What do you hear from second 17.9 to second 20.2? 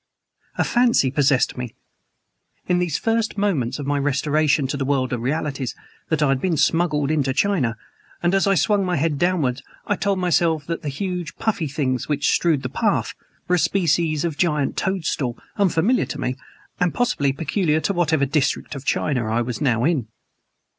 whatever district of China I now was in.